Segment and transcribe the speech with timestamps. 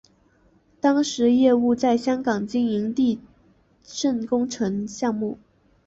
[0.79, 3.21] 当时业务在香港经营地
[3.83, 5.37] 基工程项目。